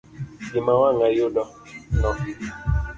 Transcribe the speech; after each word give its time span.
Gima 0.51 0.73
wang 0.81 0.99
ayudo 1.09 1.41
no. 1.99 2.11